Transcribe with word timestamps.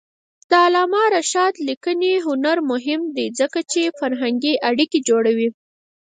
د 0.49 0.51
علامه 0.65 1.03
رشاد 1.17 1.53
لیکنی 1.67 2.13
هنر 2.27 2.57
مهم 2.71 3.01
دی 3.15 3.27
ځکه 3.39 3.59
چې 3.71 3.81
فرهنګي 3.99 4.53
اړیکې 4.69 4.99
جوړوي. 5.09 5.49